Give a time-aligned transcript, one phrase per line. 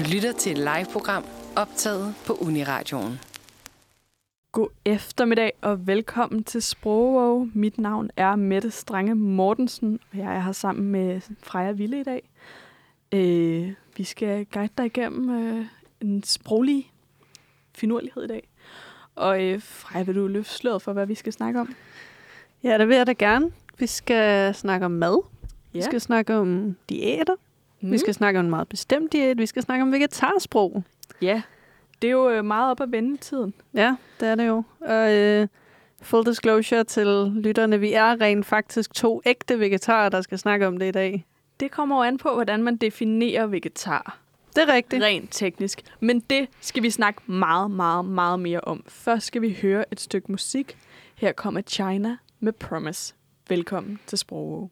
[0.00, 1.24] Du lytter til et live-program
[1.56, 3.20] optaget på Uniradioen.
[4.52, 7.48] God eftermiddag og velkommen til Sprogov.
[7.54, 12.02] Mit navn er Mette Strange Mortensen, og jeg er her sammen med Freja Ville i
[12.02, 12.30] dag.
[13.12, 15.66] Øh, vi skal guide dig igennem øh,
[16.00, 16.92] en sproglig
[17.74, 18.48] finurlighed i dag.
[19.14, 21.74] Og øh, Freja, vil du løfte sløret for, hvad vi skal snakke om?
[22.62, 23.50] Ja, det vil jeg da gerne.
[23.78, 25.22] Vi skal snakke om mad.
[25.74, 25.78] Ja.
[25.78, 27.34] Vi skal snakke om diæter.
[27.80, 27.92] Mm.
[27.92, 29.38] Vi skal snakke om en meget bestemt diæt.
[29.38, 30.84] Vi skal snakke om vegetarsprog.
[31.22, 31.42] Ja,
[32.02, 33.54] det er jo øh, meget op at vende tiden.
[33.74, 34.62] Ja, det er det jo.
[34.80, 35.48] Og øh,
[36.02, 40.78] full disclosure til lytterne, vi er rent faktisk to ægte vegetarer, der skal snakke om
[40.78, 41.26] det i dag.
[41.60, 44.18] Det kommer jo an på, hvordan man definerer vegetar.
[44.56, 45.02] Det er rigtigt.
[45.02, 45.82] Rent teknisk.
[46.00, 48.84] Men det skal vi snakke meget, meget, meget mere om.
[48.88, 50.76] Først skal vi høre et stykke musik.
[51.14, 53.14] Her kommer China med Promise.
[53.48, 54.70] Velkommen til Sprog.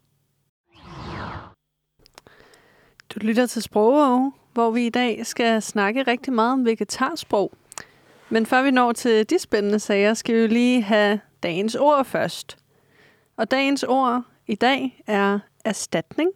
[3.18, 7.52] Du lytter til Sprog, hvor vi i dag skal snakke rigtig meget om vegetarsprog.
[8.30, 12.04] Men før vi når til de spændende sager, skal vi jo lige have dagens ord
[12.04, 12.58] først.
[13.36, 16.30] Og dagens ord i dag er erstatning,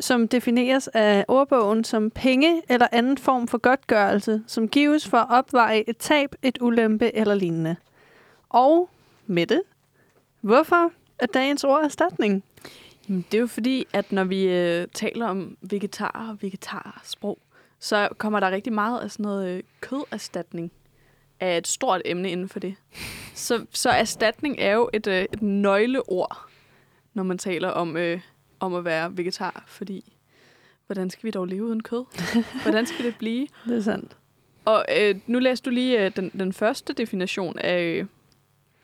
[0.00, 5.26] som defineres af ordbogen som penge eller anden form for godtgørelse, som gives for at
[5.30, 7.76] opveje et tab, et ulempe eller lignende.
[8.48, 8.88] Og
[9.26, 9.62] med det,
[10.40, 12.44] hvorfor er dagens ord erstatning?
[13.08, 17.38] Det er jo fordi, at når vi øh, taler om vegetar og vegetarsprog,
[17.78, 20.72] så kommer der rigtig meget af sådan noget øh, køderstatning
[21.40, 22.74] af et stort emne inden for det.
[23.34, 26.48] Så, så erstatning er jo et, øh, et nøgleord,
[27.14, 28.20] når man taler om, øh,
[28.60, 30.16] om at være vegetar, fordi
[30.86, 32.04] hvordan skal vi dog leve uden kød?
[32.62, 33.46] Hvordan skal det blive?
[33.64, 34.16] Det er sandt.
[34.64, 38.06] Og øh, nu læste du lige øh, den, den første definition af,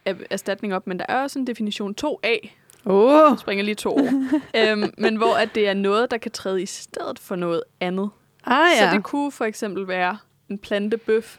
[0.05, 2.49] af erstatning op, men der er også en definition 2a,
[2.91, 3.39] Oh.
[3.39, 4.09] Springer lige to år.
[4.57, 8.11] øhm, men hvor at det er noget, der kan træde i stedet for noget andet.
[8.45, 8.91] Ah, ja.
[8.91, 11.39] Så det kunne for eksempel være en plantebøf,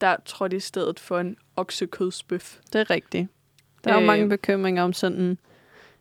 [0.00, 2.56] der trådte i stedet for en oksekødsbøf.
[2.72, 3.28] Det er rigtigt.
[3.84, 5.38] Der er øh, jo mange bekymringer om sådan,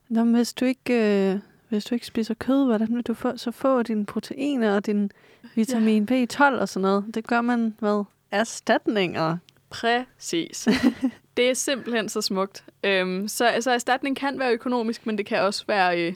[0.09, 0.93] Nå, hvis du ikke...
[1.33, 1.39] Øh
[1.69, 5.11] hvis du ikke spiser kød, hvordan vil du få, så få dine proteiner og din
[5.55, 6.25] vitamin ja.
[6.25, 7.05] B12 og sådan noget?
[7.15, 9.37] Det gør man med erstatninger.
[9.69, 10.67] Præcis.
[11.37, 12.63] det er simpelthen så smukt.
[12.83, 16.13] Øhm, så altså, erstatning kan være økonomisk, men det kan også være øh,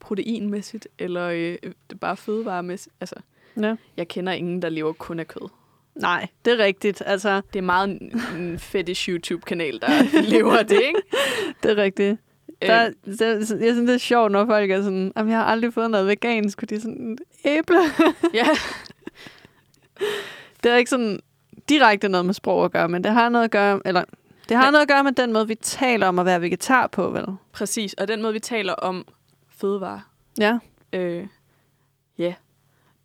[0.00, 1.56] proteinmæssigt, eller øh,
[1.90, 2.94] det bare fødevaremæssigt.
[3.00, 3.14] Altså,
[3.60, 3.76] ja.
[3.96, 5.48] Jeg kender ingen, der lever kun af kød.
[5.94, 7.02] Nej, det er rigtigt.
[7.06, 9.88] Altså, det er meget en, en fetish YouTube-kanal, der
[10.36, 11.02] lever af det, ikke?
[11.62, 12.18] det er rigtigt.
[12.62, 12.92] Der, øh.
[13.04, 16.06] det, jeg synes, det er sjovt, når folk er sådan, jeg har aldrig fået noget
[16.06, 17.76] vegansk, fordi sådan, æble.
[18.34, 18.46] ja.
[20.62, 21.20] det er ikke sådan
[21.68, 24.04] direkte noget med sprog at gøre, men det har noget at gøre, eller
[24.48, 24.70] det har ja.
[24.70, 27.24] noget at gøre med den måde, vi taler om at være vegetar på, vel?
[27.52, 29.06] Præcis, og den måde, vi taler om
[29.48, 30.02] fødevare.
[30.38, 30.58] Ja.
[30.92, 31.26] Øh,
[32.18, 32.34] ja.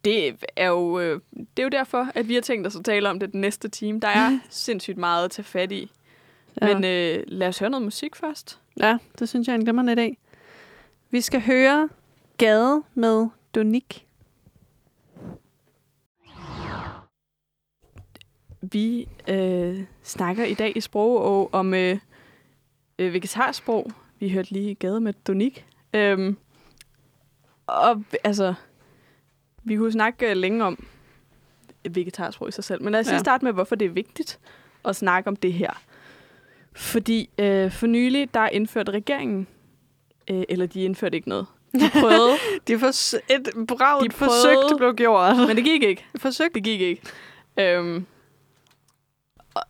[0.06, 3.09] Det er, jo, øh, det er jo derfor, at vi har tænkt os at tale
[3.09, 4.00] om det den næste time.
[4.00, 5.92] Der er sindssygt meget at tage fat i.
[6.62, 6.74] Ja.
[6.74, 8.59] Men øh, lad os høre noget musik først.
[8.80, 10.18] Ja, det synes jeg er en glimrende dag.
[11.12, 11.90] Vi skal høre
[12.38, 14.06] Gade med Donik.
[18.62, 21.97] Vi øh, snakker i dag i sprog og om øh,
[23.00, 23.91] øh, vegetarsprog.
[24.19, 25.66] Vi hørte lige Gade med Donik.
[25.94, 26.38] Øhm,
[27.67, 28.53] og altså,
[29.63, 30.85] vi kunne snakke øh, længe om
[31.90, 32.84] vegetarsprog i sig selv.
[32.84, 33.17] Men lad os ja.
[33.17, 34.40] starte med, hvorfor det er vigtigt
[34.85, 35.72] at snakke om det her.
[36.73, 39.47] Fordi øh, for nylig, der indførte regeringen,
[40.29, 41.46] øh, eller de indførte ikke noget.
[41.73, 42.38] De prøvede.
[42.67, 42.88] de for,
[43.34, 45.38] et bragt de forsøg, det blev gjort.
[45.47, 46.06] Men det gik ikke.
[46.16, 46.56] Forsøg.
[46.56, 47.01] Det gik ikke.
[47.59, 48.06] Øhm,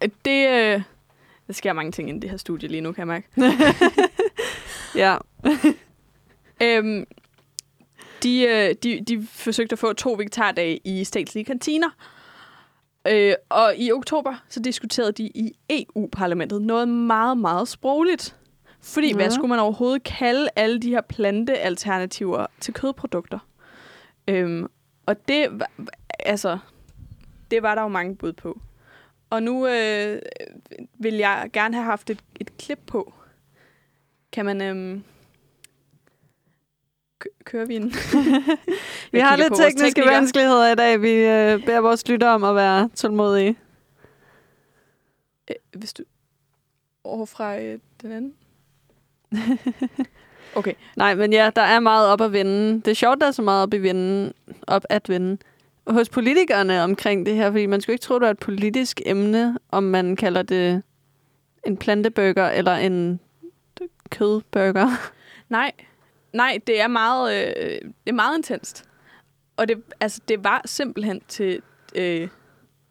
[0.01, 0.81] og det, øh,
[1.47, 3.27] der sker mange ting i det her studie lige nu, kan jeg mærke.
[5.03, 5.17] ja.
[6.63, 7.05] øhm,
[8.23, 11.89] de, øh, de, de forsøgte at få to vegetardage i statslige kantiner.
[13.07, 18.35] Øh, og i oktober, så diskuterede de i EU-parlamentet noget meget, meget sprogligt.
[18.81, 19.15] Fordi, ja.
[19.15, 23.39] hvad skulle man overhovedet kalde alle de her plantealternativer til kødprodukter?
[24.27, 24.67] Øhm,
[25.05, 25.61] og det,
[26.19, 26.57] altså,
[27.51, 28.59] det var der jo mange bud på.
[29.29, 30.21] Og nu øh,
[30.94, 33.13] vil jeg gerne have haft et, et klip på.
[34.31, 34.62] Kan man...
[34.62, 35.01] Øh,
[37.44, 37.94] kører vi en...
[39.12, 41.01] vi har lidt tekniske vanskeligheder i dag.
[41.01, 43.56] Vi øh, beder vores lytter om at være tålmodige.
[45.50, 46.03] Øh, hvis du...
[47.03, 48.33] Over fra øh, den anden?
[50.56, 50.74] okay.
[50.95, 52.74] Nej, men ja, der er meget op at vende.
[52.74, 54.33] Det er sjovt, der er så meget op, i vende,
[54.68, 55.38] op at vende
[55.88, 59.57] hos politikerne omkring det her, fordi man skulle ikke tro, det er et politisk emne,
[59.72, 60.84] om man kalder det
[61.68, 63.19] en planteburger eller en
[64.10, 64.89] kødburger.
[65.50, 65.72] Nej,
[66.34, 68.89] nej, det er meget, øh, det er meget intenst.
[69.57, 71.62] og det, altså, det var simpelthen til
[71.95, 72.28] øh,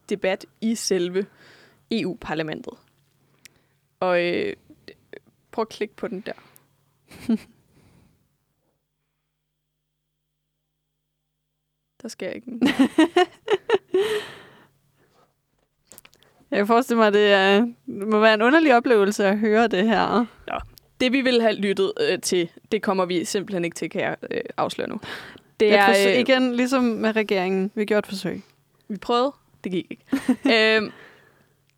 [0.09, 1.27] debat i selve
[1.91, 2.73] EU-parlamentet.
[4.01, 4.53] Og øh,
[5.51, 6.33] prøv at klikke på den der.
[12.06, 12.47] der sker ikke.
[16.50, 19.69] Jeg kan forestille mig, at det, er, det må være en underlig oplevelse at høre
[19.69, 20.26] det her.
[21.00, 24.17] Det, vi ville have lyttet øh, til, det kommer vi simpelthen ikke til, kan jeg
[24.31, 25.00] øh, afsløre nu.
[25.61, 27.70] Det er, er, forsøg, øh, igen, ligesom med regeringen.
[27.75, 28.43] Vi gjorde et forsøg.
[28.88, 29.32] Vi prøvede.
[29.64, 30.05] Det gik ikke.
[30.76, 30.93] øhm,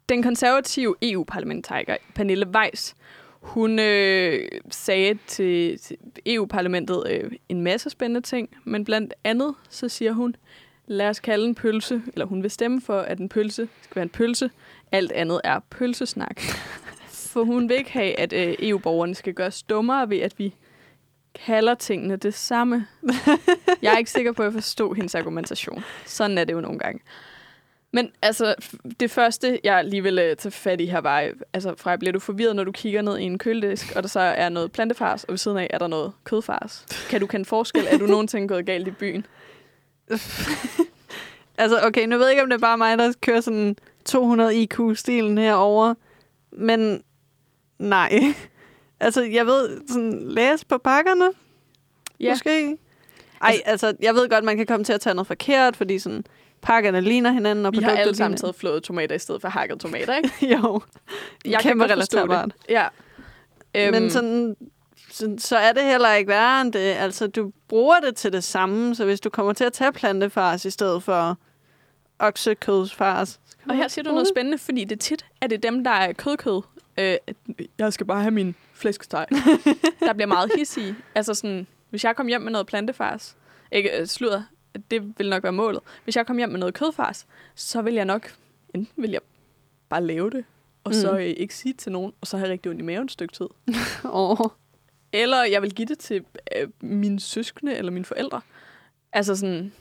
[0.09, 2.95] den konservative EU-parlamentariker, Pernille Weiss,
[3.41, 5.97] hun øh, sagde til, til
[6.27, 10.37] EU-parlamentet øh, en masse spændende ting, men blandt andet så siger hun,
[10.87, 14.03] lad os kalde en pølse, eller hun vil stemme for, at en pølse skal være
[14.03, 14.51] en pølse.
[14.93, 16.41] Alt andet er pølsesnak.
[17.33, 20.55] For hun vil ikke have, at øh, EU-borgerne skal gøres dummere ved, at vi
[21.35, 22.87] kalder tingene det samme.
[23.83, 25.85] Jeg er ikke sikker på, at jeg forstod hendes argumentation.
[26.07, 27.01] Sådan er det jo nogle gange.
[27.99, 28.55] Men altså,
[29.01, 32.19] det første, jeg lige ville øh, tage fat i her, var, altså, Freja, bliver du
[32.19, 35.31] forvirret, når du kigger ned i en køledisk, og der så er noget plantefars, og
[35.33, 36.87] ved siden af er der noget kødfars?
[37.11, 37.87] Kan du kende forskel?
[37.91, 39.27] Er du nogensinde gået galt i byen?
[41.61, 44.63] Altså, okay, nu ved jeg ikke, om det er bare mig, der kører sådan 200
[44.63, 45.95] IQ-stilen herover,
[46.53, 47.03] men
[47.79, 48.21] nej.
[49.01, 51.31] Altså, jeg ved, sådan, læs på pakkerne,
[52.21, 52.31] Ja.
[52.31, 52.77] måske.
[53.43, 55.99] Ej, altså, altså, jeg ved godt, man kan komme til at tage noget forkert, fordi
[55.99, 56.25] sådan,
[56.63, 59.41] pakkerne ligner hinanden, og Vi har produkter alle sammen ligner- taget flåede tomater i stedet
[59.41, 60.31] for hakket tomater, ikke?
[60.57, 60.81] jo,
[61.45, 62.45] Jeg Kæmpe kan godt forstå relaterbart.
[62.69, 62.75] det.
[62.75, 62.87] Ja.
[63.75, 63.93] øhm.
[63.93, 64.57] men sådan,
[65.11, 66.79] så, så er det heller ikke værre end det.
[66.79, 70.65] Altså, du bruger det til det samme, så hvis du kommer til at tage plantefars
[70.65, 71.37] i stedet for
[72.19, 75.85] oksekødsfars, så kan Og her siger du noget spændende, fordi det tit er det dem,
[75.85, 76.63] der er kødkød.
[76.99, 77.17] Øh,
[77.79, 79.27] jeg skal bare have min flæskesteg.
[80.01, 80.97] der bliver meget hissige.
[81.15, 83.37] Altså sådan, hvis jeg kom hjem med noget plantefars,
[83.73, 84.43] ikke øh, sludder,
[84.91, 85.81] det vil nok være målet.
[86.05, 88.35] Hvis jeg kom hjem med noget kødfars, så vil jeg nok,
[88.75, 89.21] enten vil jeg
[89.89, 90.45] bare lave det,
[90.85, 91.17] og så Mm.
[91.19, 93.47] øh, ikke sige til nogen, og så have rigtig ondt i maven et stykke tid.
[94.13, 94.37] Åh.
[95.13, 96.25] Eller jeg vil give det til
[96.57, 98.41] øh, mine søskende eller mine forældre.
[99.13, 99.73] Altså sådan,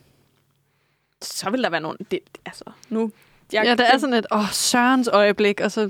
[1.21, 1.97] så vil der være nogen...
[2.11, 3.11] Det, altså, nu...
[3.53, 5.89] Jeg, Ja, der er sådan et, åh, Sørens øjeblik, og så...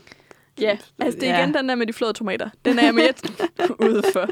[0.59, 1.39] Ja, altså det er Ja.
[1.43, 2.49] igen den der med de flåede tomater.
[2.65, 3.13] Den er jeg mere
[3.89, 4.29] ude for.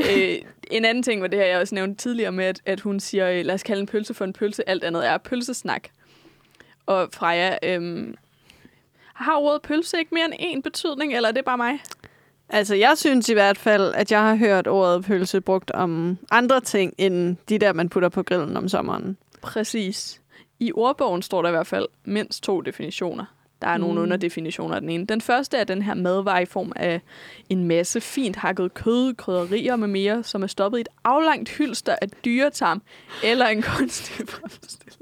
[0.00, 0.38] øh,
[0.70, 3.30] en anden ting var det her, jeg også nævnte tidligere med, at, at hun siger,
[3.30, 4.68] øh, lad os kalde en pølse for en pølse.
[4.68, 5.88] Alt andet er pølsesnak.
[6.86, 8.14] Og Freja, øhm,
[9.14, 11.82] har ordet pølse ikke mere end én betydning, eller er det bare mig?
[12.48, 16.60] Altså, jeg synes i hvert fald, at jeg har hørt ordet pølse brugt om andre
[16.60, 19.16] ting, end de der, man putter på grillen om sommeren.
[19.42, 20.20] Præcis.
[20.60, 23.24] I ordbogen står der i hvert fald mindst to definitioner.
[23.62, 24.00] Der er nogle Mm.
[24.02, 25.06] underdefinitioner af den ene.
[25.06, 27.00] Den første er den her madvare i form af
[27.48, 31.96] en masse fint hakket kød, krydderier med mere, som er stoppet i et aflangt hylster
[32.02, 32.82] af dyretarm
[33.24, 34.98] eller en kunstig fremstillet.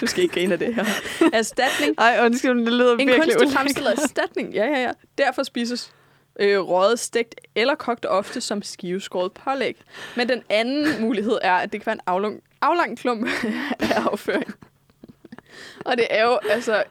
[0.00, 0.84] Du skal ikke grine af det her.
[1.32, 1.94] Erstatning.
[1.98, 3.58] Ej, undskyld, det lyder En virkelig kunstig ulækkert.
[3.58, 4.54] fremstillet erstatning.
[4.54, 4.90] Ja, ja, ja.
[5.18, 5.92] Derfor spises
[6.40, 9.76] øh, røget, stegt eller kogt ofte som skiveskåret pålæg.
[10.16, 13.26] Men den anden mulighed er, at det kan være en aflang, aflang klump
[13.80, 14.54] af afføring.
[15.86, 16.84] Og det er jo, altså...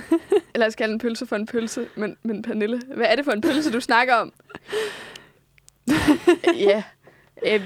[0.54, 1.86] Lad os kalde en pølse for en pølse.
[1.94, 4.32] Men, men Pernille, hvad er det for en pølse, du snakker om?
[6.56, 6.82] ja.
[7.46, 7.62] Øh, det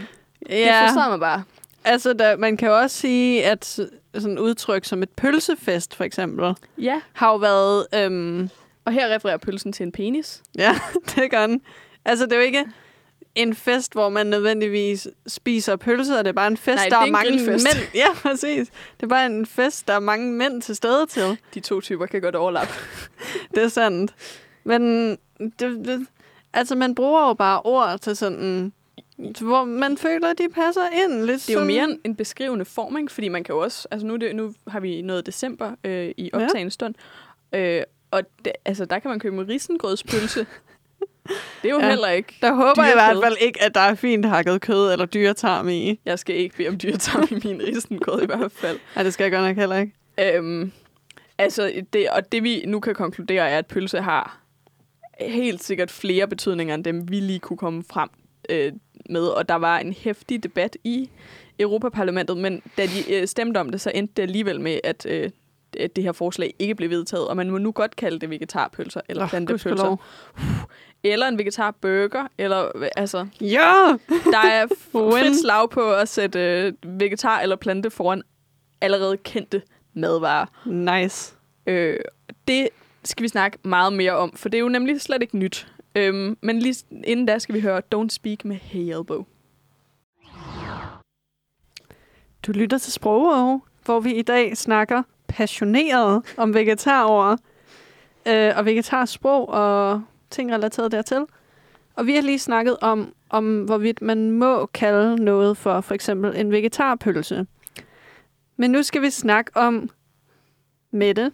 [0.50, 1.42] Ja, forstår mig bare.
[1.84, 3.64] altså, der, man kan jo også sige, at
[4.14, 7.00] sådan et udtryk som et pølsefest, for eksempel, Ja.
[7.12, 7.86] har jo været...
[7.94, 8.48] Øhm,
[8.84, 10.42] Og her refererer pølsen til en penis.
[10.58, 10.78] ja,
[11.16, 11.60] det gør den.
[12.04, 12.64] Altså, det er jo ikke
[13.34, 16.16] en fest, hvor man nødvendigvis spiser pølser.
[16.16, 17.66] Det er bare en fest, Nej, der er er mange grillfest.
[17.74, 17.88] mænd.
[17.94, 18.68] Ja, præcis.
[19.00, 21.38] Det er bare en fest, der er mange mænd til stede til.
[21.54, 22.72] De to typer kan godt overlappe.
[23.54, 24.14] Det er sandt.
[24.64, 25.10] Men
[25.40, 26.06] det, det,
[26.52, 28.72] altså, man bruger jo bare ord til sådan,
[29.40, 31.24] hvor man føler, at de passer ind.
[31.24, 33.12] Lidt Det er jo mere en, en beskrivende form, ikke?
[33.12, 36.30] fordi man kan jo også, altså nu, det, nu har vi nået december øh, i
[36.32, 36.38] Ja.
[36.44, 36.94] optagende stund,
[37.54, 40.46] øh, og det, altså, der kan man købe en risengrødspølse.
[41.28, 41.84] det er jo Ja.
[41.84, 41.88] ja.
[41.90, 42.34] heller ikke.
[42.42, 43.14] Der håber jeg i dyrekød.
[43.20, 46.00] hvert fald ikke, at der er fint hakket kød eller dyretarm i.
[46.04, 48.78] Jeg skal ikke bede om dyretarm i min risengrød i hvert fald.
[48.94, 49.92] Nej, det skal jeg godt nok heller ikke.
[50.36, 50.72] Øhm,
[51.38, 54.40] altså, det, og det vi nu kan konkludere er, at pølse har
[55.20, 58.08] helt sikkert flere betydninger end dem, vi lige kunne komme frem
[58.50, 58.72] øh,
[59.10, 59.22] med.
[59.26, 61.10] Og der var en hæftig debat i
[61.58, 65.30] Europaparlamentet, men da de øh, stemte om det, så endte det alligevel med, at, øh,
[65.78, 67.28] at det her forslag ikke blev vedtaget.
[67.28, 69.96] Og man må nu godt kalde det vegetarpølser eller oh, plantepølser.
[71.04, 72.26] Eller en vegetarburger.
[72.38, 73.96] Eller, altså, Ja!
[74.08, 78.22] der er frit slag på at sætte øh, vegetar eller plante foran
[78.80, 79.62] allerede kendte
[79.94, 80.46] madvarer.
[80.66, 81.34] Nice.
[81.66, 81.98] Øh,
[82.48, 82.68] det
[83.04, 85.68] skal vi snakke meget mere om, for det er jo nemlig slet ikke nyt.
[85.94, 89.24] Øhm, men lige inden da skal vi høre Don't Speak med Hey Elbow.
[92.46, 97.38] Du lytter til Sprogov, hvor vi i dag snakker passioneret om vegetarord
[98.28, 100.02] øh, og vegetarsprog og
[100.34, 101.24] ting relateret dertil.
[101.94, 106.36] Og vi har lige snakket om, om hvorvidt man må kalde noget for for eksempel
[106.36, 107.46] en vegetarpølse.
[108.56, 109.90] Men nu skal vi snakke om,
[110.90, 111.32] Mette,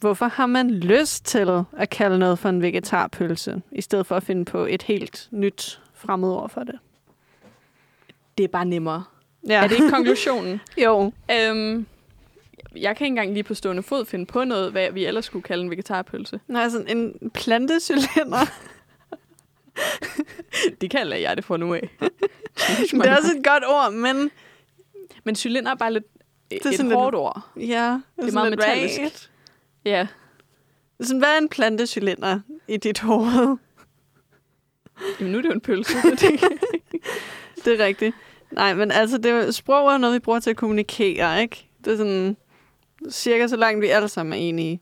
[0.00, 4.22] hvorfor har man lyst til at kalde noget for en vegetarpølse, i stedet for at
[4.22, 6.78] finde på et helt nyt fremmedord for det?
[8.38, 9.04] Det er bare nemmere.
[9.48, 9.62] Ja.
[9.64, 10.60] Er det ikke konklusionen?
[10.84, 11.12] jo.
[11.30, 11.86] øhm,
[12.76, 15.42] jeg kan ikke engang lige på stående fod finde på noget, hvad vi ellers skulle
[15.42, 16.40] kalde en vegetarpølse.
[16.48, 18.46] Nej, sådan en plantecylinder.
[20.80, 21.90] Det kalder jeg det fra nu af.
[22.00, 24.30] det er også et godt ord, men
[25.24, 27.42] Men cylinder er bare lidt er det er et sådan lidt- hårdt ord.
[27.56, 29.00] ja, det er, meget sådan lidt metallisk.
[29.00, 29.30] vagt.
[29.84, 30.06] Ja.
[31.00, 33.56] Sådan, hvad er en plantecylinder i dit hoved?
[35.20, 35.92] Jamen, nu er det jo en pølse.
[36.10, 36.20] det,
[37.64, 38.16] Det er rigtigt.
[38.50, 41.68] Nej, men altså, det er, sprog er noget, vi bruger til at kommunikere, ikke?
[41.84, 42.36] Det er sådan
[43.10, 44.80] cirka så langt, vi alle sammen er enige.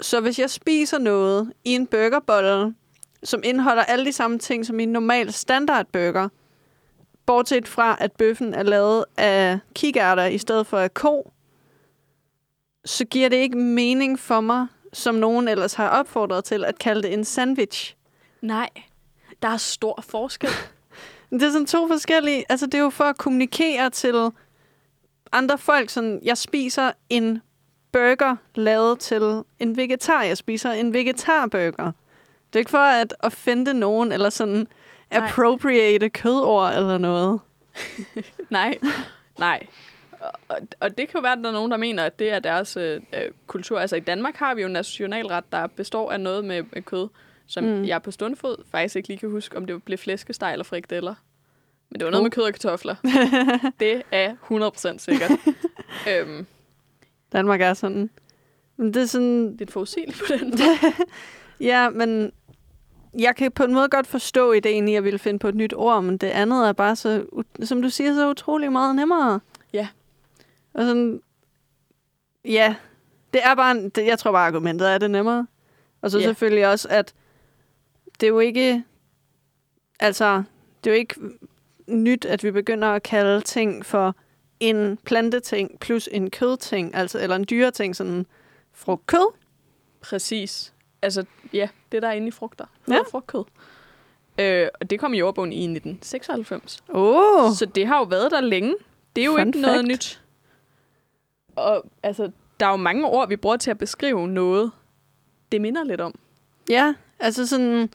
[0.00, 2.74] Så hvis jeg spiser noget i en burgerbolle,
[3.22, 6.28] som indeholder alle de samme ting som i en normal standardburger,
[7.26, 11.32] bortset fra, at bøffen er lavet af kikærter i stedet for af ko,
[12.84, 17.02] så giver det ikke mening for mig, som nogen ellers har opfordret til, at kalde
[17.02, 17.96] det en sandwich.
[18.40, 18.68] nej,
[19.42, 20.50] der er stor forskel.
[21.30, 22.44] Det er sådan to forskellige...
[22.48, 24.30] Altså, det er jo for at kommunikere til
[25.32, 25.90] andre folk.
[25.90, 27.42] Sådan, jeg spiser en
[27.92, 30.22] burger lavet til en vegetar.
[30.22, 31.92] Jeg spiser en vegetarburger.
[32.52, 34.66] Det er ikke for at offende nogen, eller sådan Nej.
[35.26, 37.40] appropriate kødord eller noget.
[38.50, 38.78] Nej,
[39.38, 39.66] nej.
[40.48, 42.38] Og, og det kan jo være, at der er nogen, der mener, at det er
[42.38, 43.80] deres øh, øh, kultur.
[43.80, 47.08] Altså i Danmark har vi jo en nationalret, der består af noget med, med kød,
[47.46, 47.84] som Mm.
[47.84, 51.14] jeg på stående fod faktisk ikke lige kan huske, om det blev flæskesteg eller frikadeller.
[51.90, 52.24] Men det var noget Uh.
[52.24, 52.94] med kød og kartofler.
[53.80, 54.34] det er
[54.94, 55.30] 100% sikkert.
[56.10, 56.46] øhm,
[57.32, 58.10] Danmark er sådan...
[58.76, 59.52] Men det er sådan...
[59.52, 60.58] det er et forudsigeligt på den.
[61.60, 62.32] Ja, men
[63.18, 65.54] jeg kan på en måde godt forstå ideen i, at jeg ville finde på et
[65.54, 67.24] nyt ord, men det andet er bare så,
[67.64, 69.40] som du siger, så utrolig meget nemmere.
[69.72, 69.88] Ja.
[70.74, 71.20] Og sådan,
[72.44, 72.74] ja,
[73.32, 75.46] det er bare, det, jeg tror bare, argumentet er det nemmere.
[76.00, 76.24] Og så Ja.
[76.24, 77.14] selvfølgelig også, at
[78.20, 78.84] det er jo ikke,
[80.00, 80.42] altså,
[80.84, 81.14] det er jo ikke
[81.90, 84.16] nyt, at vi begynder at kalde ting for
[84.60, 88.26] en planteting plus en kødting, altså, eller en dyreting, sådan
[88.72, 89.32] frugtkød.
[90.00, 90.72] Præcis.
[91.02, 92.64] Altså, ja, det der er inde i frugter.
[92.88, 92.98] Ja.
[93.10, 93.44] Frugtkød.
[94.38, 96.82] Øh, og det kom i jordbogen i 1996.
[96.88, 97.44] Åh!
[97.44, 97.52] Oh.
[97.54, 98.74] Så det har jo været der længe.
[99.16, 99.88] Det er jo Fun ikke noget fact.
[99.88, 100.22] nyt.
[101.56, 102.30] Og altså,
[102.60, 104.70] der er jo mange ord, vi bruger til at beskrive noget,
[105.52, 106.14] det minder lidt om.
[106.70, 107.90] Ja, altså sådan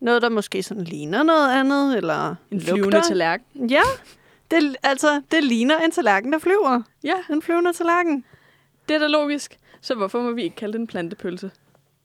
[0.00, 2.74] noget, der måske sådan ligner noget andet, eller En lugter.
[2.74, 3.70] flyvende tallerken.
[3.70, 3.82] Ja,
[4.50, 6.82] det, altså, det ligner en tallerken, der flyver.
[7.04, 8.24] Ja, En flyvende tallerken.
[8.88, 9.58] det er da logisk.
[9.80, 11.50] Så hvorfor må vi ikke kalde det en plantepølse?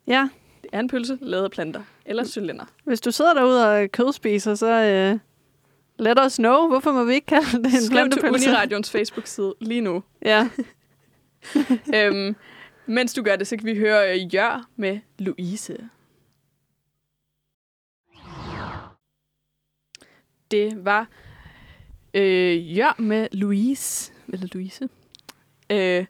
[0.08, 0.30] Ja,
[0.62, 1.82] Det er en pølse lavet af planter.
[2.06, 2.66] Eller cylinder.
[2.84, 5.20] hvis du sidder derude og kødspiser, så uh,
[6.06, 6.68] let us know.
[6.68, 8.50] Hvorfor må vi ikke kalde det en Skriv til plantepølse?
[8.50, 10.04] Uniradions Facebook-side lige nu.
[10.26, 10.50] Ja.
[11.96, 12.36] øhm,
[12.86, 15.78] mens du gør det, så kan vi høre øh, Jør med Louise.
[20.54, 21.08] Det var
[22.14, 24.14] øh, Jør med Louise.
[24.28, 24.90] Eller Louise.
[25.70, 26.06] Øh,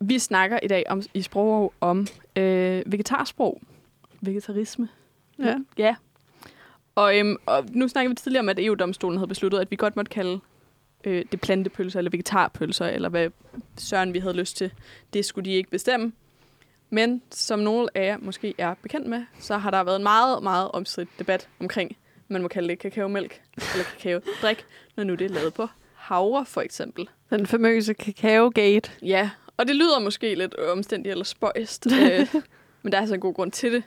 [0.00, 2.06] vi snakker i dag om, i sprog om
[2.36, 3.60] øh, vegetarsprog.
[4.20, 4.88] Vegetarisme.
[5.38, 5.56] ja.
[5.78, 5.96] Ja.
[6.94, 9.96] Og, øhm, og nu snakker vi tidligere om, at EU-domstolen havde besluttet, at vi godt
[9.96, 10.40] måtte kalde
[11.04, 13.30] øh, det plantepølser eller vegetarpølser, eller hvad
[13.76, 14.72] søren vi havde lyst til.
[15.12, 16.12] Det skulle de ikke bestemme.
[16.90, 20.42] Men som nogle af jer måske er bekendt med, så har der været en meget,
[20.42, 21.96] meget omstridt debat omkring,
[22.30, 24.64] man må kalde det kakaomælk eller kakaodrik,
[24.96, 27.08] når nu det er lavet på havre for eksempel.
[27.30, 28.90] Den famøse cacao-gate.
[29.02, 32.34] Ja, og det lyder måske lidt omstændigt eller spøjst, øh,
[32.82, 33.82] men der er altså en god grund til det,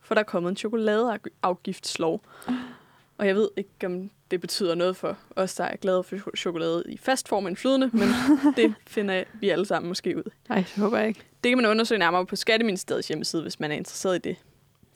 [0.00, 2.22] for der er kommet en chokoladeafgiftslov.
[3.18, 6.84] Og jeg ved ikke, om det betyder noget for os, der er glade for chokolade
[6.88, 8.08] i fast form end flydende, men
[8.56, 10.30] det finder vi alle sammen måske ud.
[10.48, 11.20] Nej, det håber jeg ikke.
[11.44, 14.36] Det kan man undersøge nærmere på Skatteministeriets hjemmeside, hvis man er interesseret i det.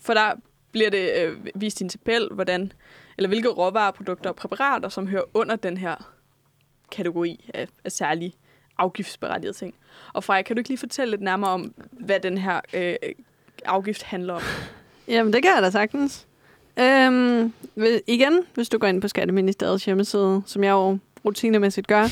[0.00, 0.32] For der
[0.72, 2.72] bliver det øh, vist i en tabel, hvordan,
[3.18, 6.12] eller hvilke råvareprodukter og præparater, som hører under den her
[6.92, 8.32] kategori af, af særlige
[8.78, 9.74] afgiftsberettigede ting.
[10.12, 12.94] Og Freja, kan du ikke lige fortælle lidt nærmere om, hvad den her øh,
[13.64, 14.42] afgift handler om?
[15.08, 16.26] Jamen, det kan jeg da sagtens.
[16.78, 17.52] Øhm,
[18.06, 22.02] igen, hvis du går ind på Skatteministeriets hjemmeside, som jeg jo rutinemæssigt gør,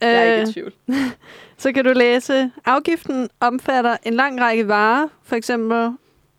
[0.00, 0.72] Jeg er ikke øh, i tvivl.
[1.58, 5.92] så kan du læse, afgiften omfatter en lang række varer, for eksempel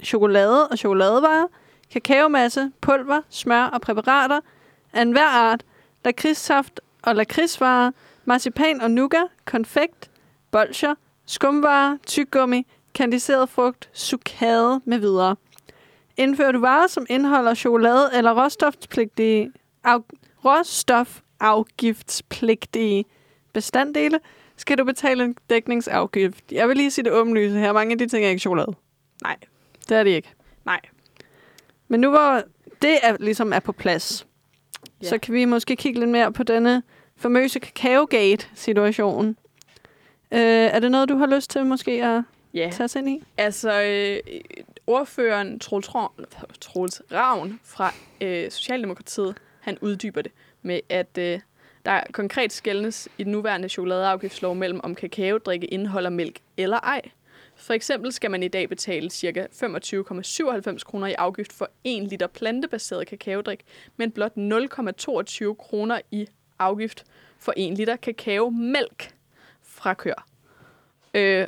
[0.04, 1.48] chokolade og chokoladevarer,
[1.92, 4.40] kakaomasse, pulver, smør og præparater
[4.94, 5.64] af enhver art,
[6.06, 7.92] lakridssaft og lakridsvarer,
[8.26, 10.12] marcipan og nougat, konfekt,
[10.52, 15.36] bolcher, skumvarer, tyggegummi, kandiseret frugt, sukade med videre.
[16.18, 19.52] Indfører du varer, som indeholder chokolade eller råstofpligtige,
[19.84, 19.98] af,
[20.46, 23.06] råstofafgiftspligtige
[23.54, 24.20] bestanddele,
[24.58, 26.52] skal du betale en dækningsafgift.
[26.52, 27.74] Jeg vil lige sige det åbenlyse her.
[27.74, 28.74] Mange af de ting er ikke chokolade.
[29.24, 29.38] Nej.
[29.90, 30.34] Det er de ikke.
[30.66, 30.80] Nej.
[31.88, 32.42] Men nu hvor
[32.82, 34.26] det er, ligesom er på plads,
[35.04, 35.08] Ja.
[35.08, 36.84] så kan vi måske kigge lidt mere på denne
[37.18, 39.28] famøse kakaogate-situation.
[40.32, 43.24] Øh, er det noget, du har lyst til måske at Ja, tage os ind i?
[43.38, 44.40] altså øh,
[44.88, 46.26] ordføreren Troels, Ravn,
[46.62, 50.32] Troels Ravn fra øh, Socialdemokratiet, han uddyber det
[50.62, 51.40] med, at øh,
[51.86, 57.02] der konkret skældnes i den nuværende chokoladeafgiftslov mellem, om kakaodrikke indeholder mælk eller ej.
[57.60, 59.48] For eksempel skal man i dag betale ca.
[59.54, 63.66] 25,97 kroner i afgift for 1 liter plantebaseret kakaodrik,
[63.98, 66.28] men blot 0,22 kroner i
[66.60, 67.04] afgift
[67.40, 69.16] for 1 liter kakaomælk
[69.62, 70.28] fra køer.
[71.14, 71.48] Øh,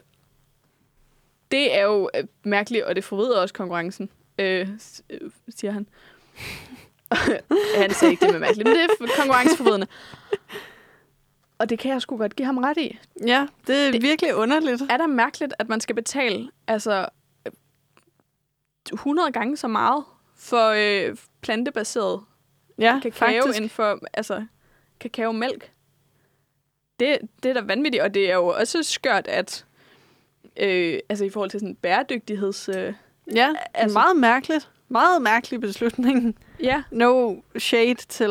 [1.52, 4.68] det er jo øh, mærkeligt, og det forvrider også konkurrencen, øh,
[5.10, 5.88] øh siger han.
[7.82, 9.88] han sagde ikke det med mærkeligt, men det er konkurrenceforvidende.
[11.62, 13.00] Og det kan jeg sgu godt give ham ret i.
[13.28, 14.02] Ja, det er Det- det...
[14.02, 14.82] virkelig underligt.
[14.90, 17.06] Er der mærkeligt, at man skal betale altså
[17.48, 17.52] øh,
[18.94, 20.04] 100 gange så meget
[20.36, 20.70] for
[21.10, 22.22] øh, plantebaseret
[22.80, 23.62] Ja, kakao faktisk.
[23.62, 24.46] end for altså,
[25.00, 25.72] kakaomælk?
[27.00, 29.66] Det, det er da vanvittigt, og det er jo også skørt, at
[30.58, 32.70] øh, altså i forhold til sådan bæredygtigheds...
[32.70, 32.94] Øh,
[33.36, 34.70] Ja, altså- meget mærkeligt.
[34.92, 36.36] Meget mærkelig beslutning.
[36.64, 38.30] ja, No shade til...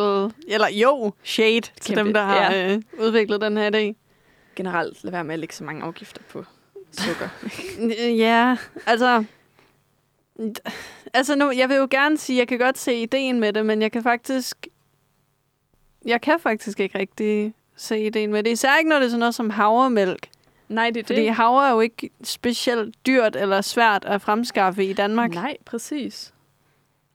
[0.48, 2.74] Eller jo, shade til Kæmpe, dem, der har ja.
[2.74, 3.94] øh, udviklet den her idé.
[4.56, 6.44] generelt lad være med at lægge så mange afgifter på
[6.92, 7.28] sukker.
[8.26, 9.24] Ja, altså...
[11.14, 13.82] Altså nu, jeg vil jo gerne sige, jeg kan godt se ideen med det, men
[13.82, 14.66] jeg kan faktisk...
[16.04, 18.50] Jeg kan faktisk ikke rigtig se ideen med det.
[18.50, 20.28] Især ikke, når det er sådan noget som havremælk.
[20.68, 21.34] Nej, det er Fordi det.
[21.34, 25.30] havre er jo ikke specielt dyrt eller svært at fremskaffe i Danmark.
[25.30, 26.32] Nej, præcis.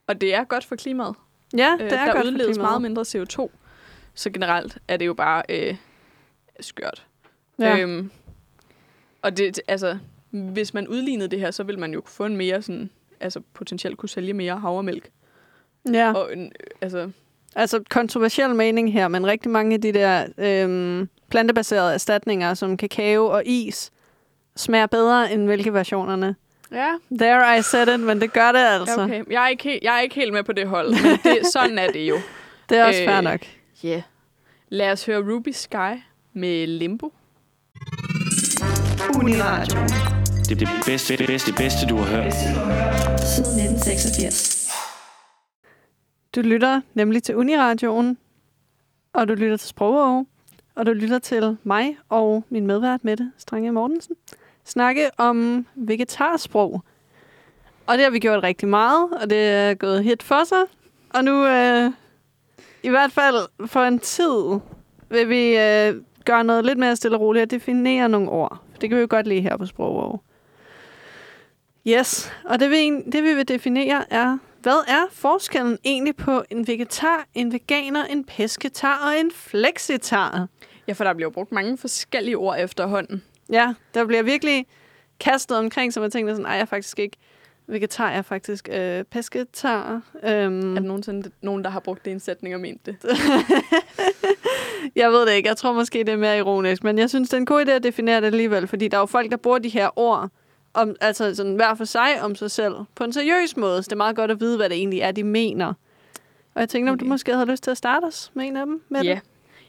[0.07, 1.15] Og det er godt for klimaet.
[1.57, 2.69] Ja, Øh, det er der godt udledes for klimaet.
[2.69, 3.49] meget mindre CO2.
[4.13, 5.75] Så generelt er det jo bare øh,
[6.59, 7.05] skørt.
[7.59, 7.77] Ja.
[7.79, 8.11] Øhm,
[9.21, 9.97] og det, altså,
[10.29, 12.89] hvis man udlignede det her, så vil man jo få en mere sådan,
[13.19, 15.09] altså potentielt kunne sælge mere havremælk.
[15.93, 16.13] ja.
[16.13, 16.49] Og en, øh,
[16.81, 17.09] altså,
[17.57, 23.25] Altså kontroversiel mening her, men rigtig mange af de der øhm, plantebaserede erstatninger, som kakao
[23.25, 23.91] og is,
[24.55, 26.35] smager bedre end mælkeversionerne.
[26.75, 29.01] Ja, There I said it, men det gør det altså.
[29.03, 29.23] okay.
[29.31, 31.77] Jeg er, ikke helt, jeg er ikke helt med på det hold, men det, sådan
[31.77, 32.15] er det jo.
[32.69, 33.39] Det er også Øh, fair nok.
[33.83, 33.89] Ja.
[33.89, 34.01] Yeah.
[34.69, 36.01] Lad os høre Ruby Sky
[36.33, 37.13] med Limbo.
[39.15, 39.79] Uniradio.
[40.49, 42.33] Det er det bedste, bedste, bedste, du har hørt.
[43.23, 44.71] Siden 1986.
[46.35, 48.17] Du lytter nemlig til Uniradioen,
[49.13, 50.25] og du lytter til Sprogov,
[50.75, 54.15] og du lytter til mig og min medvært Mette Strange Mortensen
[54.65, 56.83] snakke om vegetarsprog.
[57.87, 60.63] Og det har vi gjort rigtig meget, og det er gået hit for sig.
[61.09, 61.91] Og nu, øh,
[62.83, 64.59] i hvert fald for en tid,
[65.09, 68.61] vil vi øh, gøre noget lidt mere stille og roligt og definere nogle ord.
[68.81, 70.23] Det kan vi jo godt lide her på Sprogvåg.
[71.87, 76.67] Yes, og det vi, det vi vil definere er, hvad er forskellen egentlig på en
[76.67, 80.47] vegetar, en veganer, en pesketar og en flexitar?
[80.87, 83.23] Ja, for der bliver brugt mange forskellige ord efterhånden.
[83.51, 84.65] Ja, der bliver virkelig
[85.19, 87.17] kastet omkring, så man tænker sådan, ej, jeg er faktisk ikke
[87.67, 90.01] vegetar, jeg er faktisk øh, pesketar.
[90.23, 92.95] Øhm, Er der nogensinde nogen, der har brugt det i en sætning og ment det?
[94.95, 97.33] jeg ved det ikke, jeg tror måske, det er mere ironisk, men jeg synes, det
[97.37, 99.59] er en god idé at definere det alligevel, fordi der er jo folk, der bruger
[99.59, 100.29] de her ord,
[100.73, 103.91] om, altså sådan hver for sig om sig selv, på en seriøs måde, så det
[103.91, 105.73] er meget godt at vide, hvad det egentlig er, de mener.
[106.53, 107.09] Og jeg tænkte, om du Okay.
[107.09, 108.81] måske havde lyst til at starte os med en af dem?
[108.89, 109.19] Med Ja.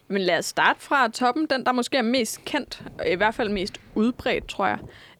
[0.07, 1.45] Men lad os starte fra toppen.
[1.49, 4.79] Den, der måske er mest kendt, og i hvert fald mest udbredt, tror jeg.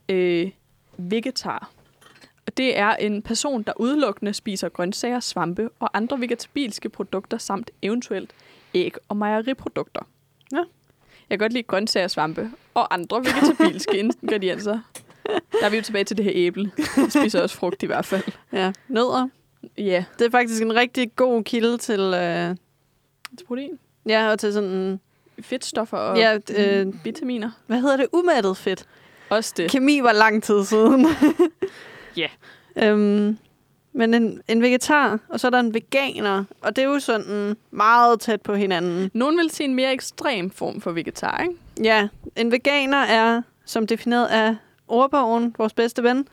[0.10, 0.52] Øh,
[0.98, 1.70] vegetar.
[2.48, 7.72] Og det er en person, der udelukkende spiser grøntsager, svampe og andre vegetabilske produkter, samt
[7.82, 8.32] eventuelt
[8.74, 10.02] æg og mejeriprodukter.
[10.52, 10.58] Ja.
[11.30, 14.80] Jeg kan godt lide grøntsager, svampe og andre vegetabilske ingredienser.
[15.26, 16.72] Der er vi jo tilbage til det her æble.
[16.98, 18.24] Jeg spiser også frugt i hvert fald.
[18.54, 19.28] Ja, nødder.
[19.78, 22.56] Ja, Det er faktisk en rigtig god kilde til, øh,
[23.38, 23.80] til protein.
[24.08, 25.00] Ja, og til sådan,
[25.42, 27.52] Fedtstoffer og Ja, øh, vitaminer.
[27.68, 28.86] hvad hedder det, umættet fedt.
[29.30, 29.72] Også det.
[29.72, 31.08] Kemi var lang tid siden.
[32.18, 32.28] Ja.
[32.76, 33.38] øhm,
[33.94, 37.58] men en, en vegetar, og så er der en veganer, og det er jo sådan
[37.72, 39.12] meget tæt på hinanden.
[39.14, 41.54] Nogen vil sige en mere ekstrem form for vegetar, ikke?
[41.84, 44.56] Ja, en veganer er, som defineret af
[44.88, 46.28] ordbogen, vores bedste ven,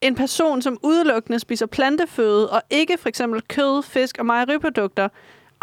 [0.00, 5.08] en person, som udelukkende spiser planteføde og ikke for eksempel kød, fisk og mejeriprodukter,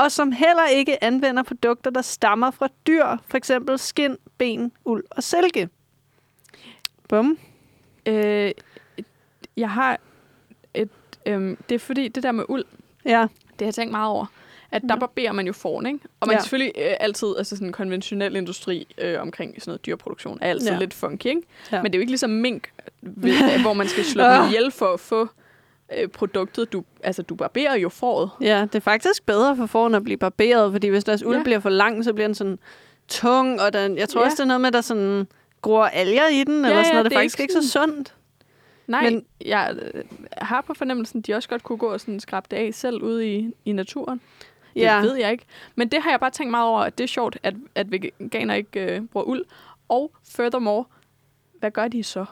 [0.04, 5.04] og som heller ikke anvender produkter, der stammer fra dyr, for eksempel skin, ben, uld
[5.10, 5.70] og silke.
[7.10, 7.38] Bum.
[8.06, 8.52] Øh,
[9.58, 10.00] jeg har
[10.74, 10.90] et...
[11.26, 12.64] Øh, det er fordi, det der med uld,
[13.06, 14.26] Ja, det har jeg tænkt meget over.
[14.72, 16.00] At der barberer man jo foran, ikke?
[16.20, 16.38] Og man Ja.
[16.38, 20.50] kan selvfølgelig øh, altid, altså sådan en konventionel industri øh, omkring sådan noget dyreproduktion, er
[20.50, 20.78] altid Ja.
[20.78, 21.42] lidt funky, ikke?
[21.72, 21.82] Ja.
[21.82, 24.94] Men det er jo ikke ligesom mink, ved, hvor man skal slå dem ihjel for
[24.94, 25.30] at få
[25.97, 26.73] øh, produktet.
[26.73, 28.30] Du, altså, du barberer jo fåret.
[28.41, 31.43] ja, det er faktisk bedre for foran at blive barberet, fordi hvis deres uld Ja.
[31.43, 32.60] bliver for lang, så bliver den sådan
[33.08, 34.25] tung, og den, jeg tror Ja.
[34.25, 35.27] også, det er noget med, at der sådan
[35.62, 37.04] gror alger i den, eller sådan ja, noget.
[37.06, 38.15] Det det er faktisk ikke ikke så sundt.
[38.88, 40.04] Nej, Men- Men, jeg øh,
[40.38, 43.01] har på fornemmelsen, at de også godt kunne gå og sådan skrabe det af selv
[43.04, 44.21] ude i, i naturen.
[44.73, 45.01] Det Ja.
[45.01, 45.45] ved jeg ikke.
[45.75, 48.54] Men det har jeg bare tænkt meget over, at det er sjovt, at, at veganer
[48.54, 49.45] ikke øh, bruger uld.
[49.89, 50.86] Og furthermore,
[51.60, 52.25] hvad gør de så?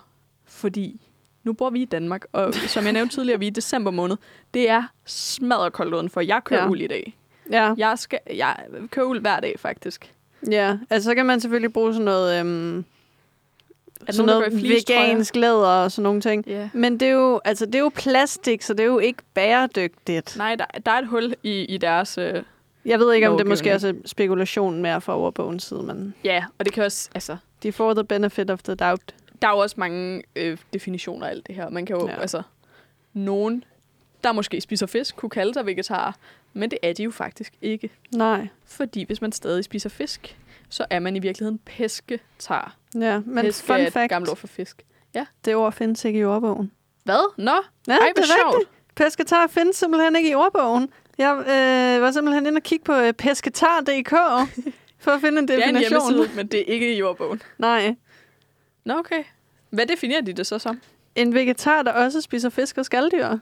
[0.46, 1.02] Fordi
[1.44, 4.18] nu bor vi i Danmark, og som jeg nævnte tidligere, vi er i december måned.
[4.54, 6.22] Det er smadret koldt udenfor.
[6.22, 6.70] Jeg kører Ja.
[6.70, 7.18] uld i dag.
[7.52, 7.74] Ja.
[7.78, 8.56] Jeg, skal, jeg
[8.92, 10.14] kører uld hver dag, faktisk.
[10.52, 12.86] Ja, altså så kan man selvfølgelig bruge sådan noget, øhm,
[14.08, 15.08] Er sådan noget fleecetrøjer?
[15.10, 16.44] vegansk læder og sådan nogle ting.
[16.48, 16.70] Ja.
[16.74, 20.38] Men det er, jo, altså, det er jo plastik, så det er jo ikke bæredygtigt.
[20.38, 22.18] Nej, der, der er et hul i, i deres...
[22.18, 22.44] Øh,
[22.86, 26.46] Jeg ved ikke, om det måske også er spekulation mere fra overbogens side, men ja,
[26.60, 27.10] og det kan også...
[27.16, 29.16] Altså, de får the benefit of the doubt.
[29.42, 31.70] Der er jo også mange øh, definitioner af alt det her.
[31.70, 32.14] Man kan jo, Ja.
[32.14, 32.22] ja.
[32.22, 32.42] altså,
[33.14, 33.64] nogen,
[34.24, 36.12] der måske spiser fisk, kunne kalde sig vegetarer,
[36.54, 37.90] men det er de jo faktisk ikke.
[38.16, 38.48] Nej.
[38.66, 40.38] Fordi hvis man stadig spiser fisk,
[40.70, 42.76] så er man i virkeligheden pesketar.
[42.96, 44.86] Ja, men Peske fun er et fact, gammelt ord for fisk.
[45.46, 46.72] det ord findes ikke i ordbogen.
[47.04, 47.34] Hvad?
[47.38, 47.52] Nå,
[47.88, 48.56] Ja, Ej, det er sjovt.
[48.56, 48.70] rigtigt.
[48.96, 50.90] Pesketar findes simpelthen ikke i ordbogen.
[51.18, 54.10] Jeg øh, var simpelthen inde og kigge på øh, pesketar.dk
[55.00, 56.14] for at finde en det er en definition.
[56.14, 57.42] hjemmeside, men det er ikke i jordbogen.
[57.58, 57.96] Nej.
[58.86, 59.24] Nå, okay.
[59.70, 60.82] Hvad definerer de det så som?
[61.16, 63.28] En vegetar, der også spiser fisk og skalddyr.
[63.30, 63.40] Det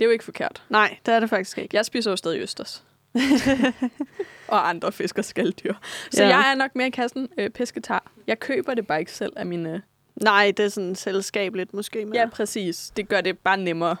[0.00, 0.62] er jo ikke forkert.
[0.68, 1.76] Nej, det er det faktisk ikke.
[1.76, 2.84] Jeg spiser jo stadig østers.
[4.48, 5.74] og andre fisk og skalddyr.
[6.10, 6.28] Så Ja.
[6.28, 6.36] ja.
[6.36, 8.10] jeg er nok mere i kassen øh, pesketar.
[8.26, 9.82] Jeg køber det bare ikke selv af mine...
[10.16, 12.04] Nej, det er sådan selskabeligt måske.
[12.04, 12.92] Men Ja, præcis.
[12.96, 13.96] Det gør det bare nemmere.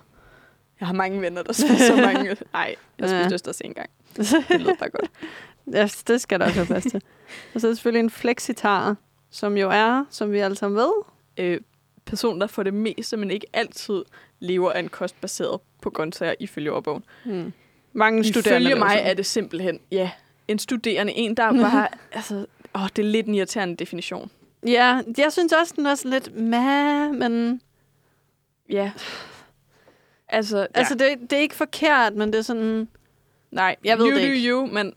[0.80, 2.36] Jeg har mange venner, der spiser mange...
[2.52, 3.20] Nej, jeg Ja.
[3.22, 3.90] spiste østers en gang.
[4.16, 5.10] Det lyder bare godt.
[5.72, 7.02] ja, det skal der også være plads til.
[7.54, 8.96] Og så er der selvfølgelig en flexitar,
[9.36, 10.92] som jo er, som vi alle sammen ved,
[11.38, 11.60] Øh,
[12.04, 14.04] person, der for det meste, men ikke altid
[14.40, 17.04] lever af en kost baseret på grøntsager ifølge ordbogen.
[17.24, 17.52] hmm.
[17.92, 18.60] mange studerende.
[18.60, 20.10] Ifølge mig er det simpelthen, ja,
[20.48, 21.12] en studerende.
[21.12, 21.88] En, der bare...
[22.12, 24.30] altså, åh, det er lidt en irriterende definition.
[24.66, 27.60] Ja, jeg synes også, den er sådan lidt meh, men...
[28.68, 28.92] Ja.
[30.28, 30.66] Altså, ja.
[30.74, 32.88] Altså, det, det er ikke forkert, men det er sådan...
[33.50, 34.48] nej, jeg ved you det do ikke.
[34.48, 34.92] you, men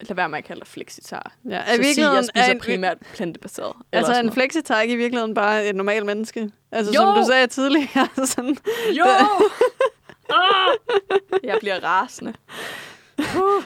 [0.00, 1.32] lad være med at kalde dig flexitar.
[1.48, 3.72] Ja, er Så sig, jeg spiser er en, primært plantebaseret.
[3.92, 6.50] Altså, en flexitar ikke i virkeligheden bare et normalt menneske?
[6.72, 7.00] Altså, Jo!
[7.00, 8.08] som du sagde tidligere.
[8.26, 8.56] sådan,
[8.92, 9.04] Jo!
[10.30, 10.36] Ah!
[11.44, 12.34] jeg bliver rasende.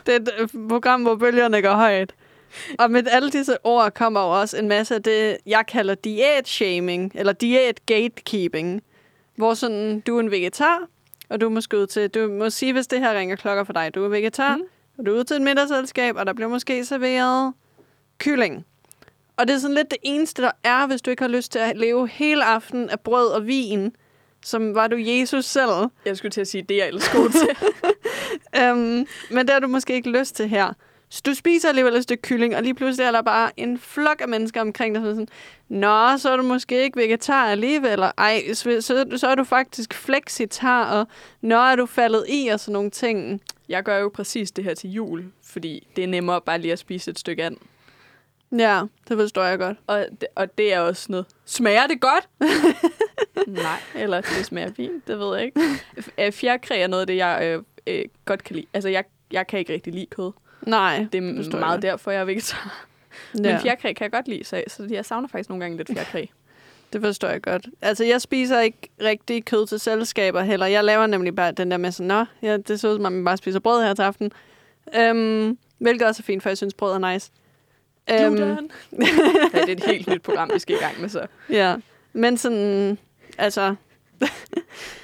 [0.06, 2.14] det er et øh, program, hvor bølgerne går højt.
[2.78, 7.12] Og med alle disse ord kommer jo også en masse af det, jeg kalder diæt-shaming,
[7.14, 8.82] eller diæt-gatekeeping.
[9.36, 10.78] Hvor sådan, du er en vegetar,
[11.28, 13.94] og du må ud til, du må sige, hvis det her ringer klokker for dig.
[13.94, 14.62] Du er vegetar, mm.
[14.98, 17.52] Og du er ude til et middagsselskab, og der bliver måske serveret
[18.18, 18.64] kylling.
[19.36, 21.58] Og det er sådan lidt det eneste, der er, hvis du ikke har lyst til
[21.58, 23.96] at leve hele aftenen af brød og vin,
[24.44, 25.70] som var du Jesus selv.
[26.06, 27.56] Jeg skulle til at sige, det er jeg ellers god til.
[28.70, 30.72] Um, men det har du måske ikke lyst til her.
[31.08, 34.20] Så du spiser alligevel et stykke kylling, og lige pludselig er der bare en flok
[34.20, 35.28] af mennesker omkring dig, som sådan,
[35.68, 39.44] Nå, så er du måske ikke vegetar alligevel, eller ej, så, så, så er du
[39.44, 41.06] faktisk flexitar, og
[41.40, 43.40] nå, er du faldet i, og sådan nogle ting.
[43.68, 46.78] Jeg gør jo præcis det her til jul, fordi det er nemmere bare lige at
[46.78, 47.56] spise et stykke and.
[48.58, 49.78] Ja, det forstår jeg godt.
[49.86, 51.26] Og det, og det er også noget.
[51.44, 52.28] Smager det godt?
[53.62, 55.60] Nej, eller det smager fint, det ved jeg ikke.
[56.18, 58.66] Øh, Fjerkræ er noget af det, jeg øh, øh, godt kan lide.
[58.74, 60.32] Altså, jeg, jeg kan ikke rigtig lide kød.
[60.62, 61.82] Nej, Det er jeg meget godt.
[61.82, 62.86] derfor, jeg er vegetar.
[63.34, 63.52] Ja.
[63.52, 66.26] Men fjerkræ kan jeg godt lide, så, så jeg savner faktisk nogle gange lidt fjerkræ.
[66.92, 67.66] Det forstår jeg godt.
[67.82, 70.66] Altså, jeg spiser ikke rigtig kød til selskaber heller.
[70.66, 73.12] Jeg laver nemlig bare den der med sådan, nå, ja, det så ud som om,
[73.12, 74.32] man bare spiser brød her til aften.
[74.96, 77.30] Øhm, hvilket også er fint, for jeg synes, brød er nice.
[78.10, 81.26] Øhm, ja, det er et helt nyt program, vi skal i gang med så.
[81.50, 81.76] Ja,
[82.12, 82.98] men sådan,
[83.38, 83.74] altså,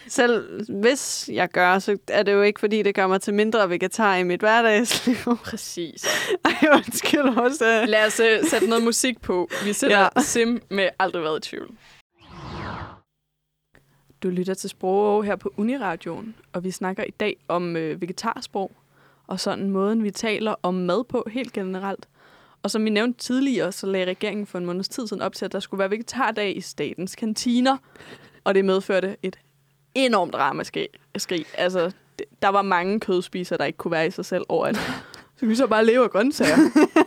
[0.08, 3.70] selv hvis jeg gør, så er det jo ikke, fordi det gør mig til mindre
[3.70, 5.16] vegetar i mit hverdagsliv.
[5.44, 6.06] Præcis.
[6.44, 7.84] Ej, undskyld også.
[7.88, 9.48] Lad os uh, sætte noget musik på.
[9.64, 10.20] Vi sætter Ja.
[10.20, 11.70] Sim med Aldrig været i tvivl.
[14.22, 18.72] Du lytter til Sprog her på Uniradioen, og vi snakker i dag om øh, vegetarsprog,
[19.26, 22.08] og sådan måden, vi taler om mad på helt generelt.
[22.62, 25.44] Og som vi nævnte tidligere, så lagde regeringen for en måneds tid siden op til,
[25.44, 27.76] at der skulle være vegetardag i statens kantiner,
[28.44, 29.38] og det medførte et
[29.94, 30.88] enormt ramaskrig.
[31.16, 31.46] skrig.
[31.54, 31.92] Altså,
[32.42, 35.54] der var mange kødspisere, der ikke kunne være i sig selv over, Så kan vi
[35.54, 36.56] så bare leve af grøntsager.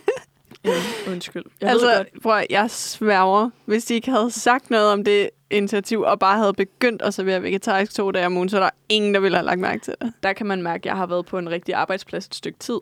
[0.66, 0.74] ja,
[1.12, 1.44] undskyld.
[1.62, 6.20] Jeg altså, prøv jeg sværger, hvis de ikke havde sagt noget om det initiativ, og
[6.20, 9.20] bare havde begyndt at servere vegetarisk to dage om ugen, så er der ingen, der
[9.20, 10.14] ville have lagt mærke til det.
[10.24, 12.80] Der kan man mærke, at jeg har været på en rigtig arbejdsplads et stykke tid.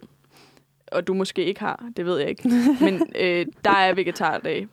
[0.91, 2.49] Og du måske ikke har, det ved jeg ikke.
[2.81, 4.67] Men øh, der er vegetardag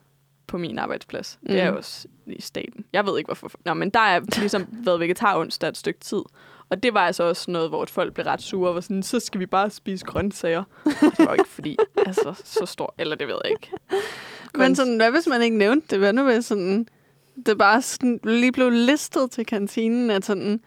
[0.47, 1.39] på min arbejdsplads.
[1.47, 1.77] Det er Mm.
[1.77, 2.85] også i staten.
[2.93, 3.51] Jeg ved ikke, hvorfor.
[3.65, 6.21] Nå, men der er ligesom været vegetar onsdag et stykke tid.
[6.69, 9.41] Og det var altså også noget, hvor folk blev ret sure og sådan, så skal
[9.41, 10.65] vi bare spise grøntsager.
[10.85, 13.71] Det var ikke fordi, altså så stor, eller det ved jeg ikke.
[14.55, 15.99] Men sådan, hvad hvis man ikke nævnte det?
[15.99, 16.87] Hvad nu hvis sådan,
[17.47, 20.61] det bare sådan, lige blev listet til kantinen, at sådan,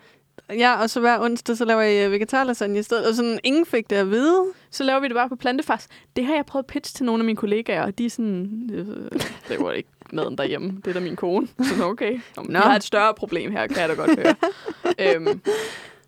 [0.57, 3.89] ja, og så hver onsdag, så laver jeg vegetarlasagne i stedet, og sådan, ingen fik
[3.89, 4.45] det at vide.
[4.71, 5.87] Så laver vi det bare på plantefars.
[6.15, 8.69] Det har jeg prøvet at pitche til nogle af mine kollegaer, og de er sådan,
[8.73, 10.81] øh, det var ikke maden derhjemme.
[10.85, 11.47] Det er da min kone.
[11.77, 12.19] Så okay.
[12.37, 12.59] Nå, no.
[12.59, 14.35] har et større problem her, kan jeg da godt høre.
[15.15, 15.41] øhm,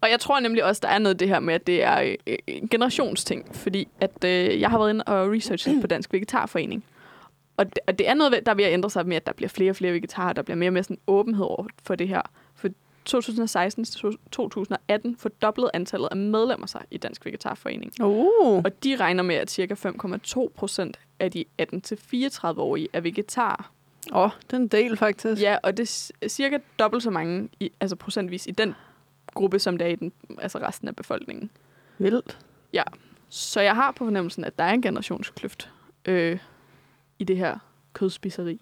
[0.01, 2.35] og jeg tror nemlig også, der er noget det her med, at det er øh,
[2.47, 3.55] en generationsting.
[3.55, 6.83] Fordi at øh, jeg har været inde og researchet på Dansk Vegetarforening.
[7.57, 9.49] Og det, og det er noget, der er at ændre sig med, at der bliver
[9.49, 10.33] flere og flere vegetarer.
[10.33, 12.21] Der bliver mere og mere sådan åbenhed over for det her.
[13.01, 17.91] For 2016 til 2018 fordoblede antallet af medlemmer sig i Dansk Vegetarforening.
[18.01, 18.57] Uh.
[18.57, 19.73] Og de regner med, at ca.
[19.73, 23.71] 5,2 procent af de 18-34-årige er vegetarer.
[24.13, 25.41] Åh, oh, det er en del faktisk.
[25.41, 28.75] Ja, og det er cirka dobbelt så mange, i, altså procentvis, i den
[29.33, 31.49] gruppe, som der er i den, altså resten af befolkningen.
[31.97, 32.37] Vildt.
[33.33, 35.69] Så jeg har på fornemmelsen, at der er en generationskløft
[36.05, 36.39] øh,
[37.19, 37.57] i det her
[37.93, 38.61] kødspiseri.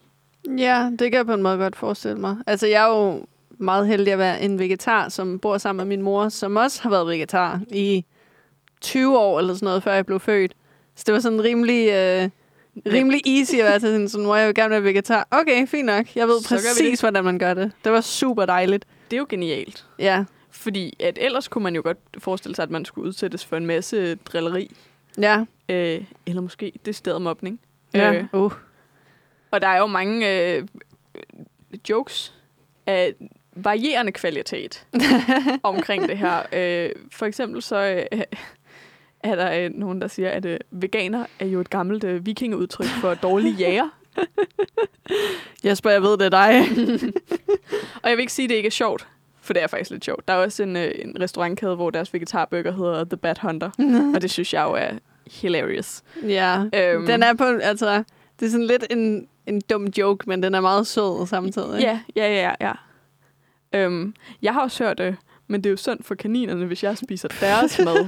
[0.58, 2.38] Ja, det kan jeg på en måde godt forestille mig.
[2.48, 3.26] Altså, jeg er jo
[3.60, 6.90] meget heldig at være en vegetar, som bor sammen med min mor, som også har
[6.90, 8.06] været vegetar i
[8.82, 10.54] 20 år eller sådan noget, før jeg blev født.
[10.96, 12.30] Så det var sådan rimelig, øh,
[12.94, 15.28] rimelig easy at være til sådan, sådan, hvor jeg vil gerne være vegetar.
[15.32, 16.16] Okay, fint nok.
[16.16, 17.72] Jeg ved Så præcis, hvordan man gør det.
[17.84, 18.86] Det var super dejligt.
[19.12, 19.86] Det er jo genialt.
[20.00, 23.58] Ja, Fordi at ellers kunne man jo godt forestille sig, at man skulle udsættes for
[23.58, 24.76] en masse drilleri.
[25.18, 27.60] ja, Øh, eller måske det sted mobning.
[27.94, 28.14] ja.
[28.14, 28.52] Øh, Uh.
[29.52, 30.68] Og der er jo mange øh,
[31.90, 32.34] jokes
[32.88, 33.14] af
[33.56, 34.86] varierende kvalitet
[35.64, 36.42] omkring det her.
[36.54, 38.22] Øh, for eksempel så øh,
[39.24, 42.88] er der øh, nogen, der siger, at øh, veganer er jo et gammelt øh, vikingeudtryk
[42.88, 43.90] for dårlige jæger.
[45.66, 46.62] Jesper, jeg ved, det er dig.
[48.04, 49.08] Og jeg vil ikke sige, at det ikke er sjovt,
[49.42, 50.28] for det er faktisk lidt sjovt.
[50.28, 53.70] Der er også en, øh, en restaurantkæde, hvor deres vegetarburger hedder The Bad Hunter,
[54.16, 54.90] og det synes jeg jo er
[55.32, 56.02] hilarious.
[56.28, 57.06] ja, Øhm.
[57.06, 58.04] den er på, altså,
[58.40, 61.82] det er sådan lidt en, en dum joke, men den er meget sød samtidig.
[61.82, 62.72] Ja, ja, ja, ja.
[63.74, 65.16] Øhm, jeg har også hørt det,
[65.48, 68.08] men det er jo synd for kaninerne, hvis jeg spiser deres mad.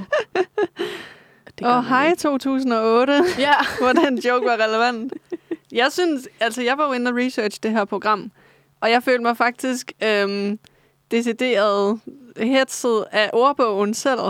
[1.62, 2.20] Åh, man hej ikke.
[2.20, 3.12] 2008.
[3.38, 3.54] Ja.
[3.80, 5.12] hvor den joke var relevant.
[5.72, 8.32] Jeg synes, altså jeg var jo inde og research det her program,
[8.80, 10.58] og jeg følte mig faktisk øhm,
[11.10, 12.00] decideret
[12.36, 14.20] hetset af ordbogen selv.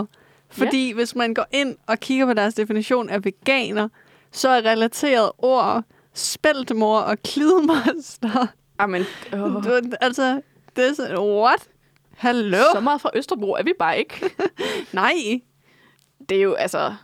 [0.49, 0.93] Fordi ja.
[0.93, 3.89] hvis man går ind og kigger på deres definition af veganer,
[4.31, 8.47] så er relateret ord spæltemor og klidmoster.
[8.79, 9.63] Amen, oh.
[9.63, 10.41] Du, altså,
[10.75, 11.67] det er sådan, what?
[12.17, 12.57] Hallo?
[12.73, 14.29] Så meget fra Østerbro er vi bare ikke.
[14.93, 15.13] Nej.
[16.29, 16.95] Det er jo, altså...